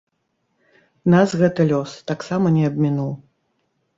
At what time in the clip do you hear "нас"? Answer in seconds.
1.15-1.29